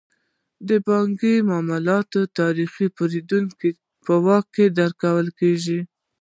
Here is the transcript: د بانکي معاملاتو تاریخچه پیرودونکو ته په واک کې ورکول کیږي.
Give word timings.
د 0.69 0.69
بانکي 0.87 1.35
معاملاتو 1.49 2.19
تاریخچه 2.39 2.87
پیرودونکو 2.97 3.69
ته 3.75 3.79
په 4.05 4.13
واک 4.25 4.45
کې 4.55 4.65
ورکول 4.77 5.27
کیږي. 5.39 5.79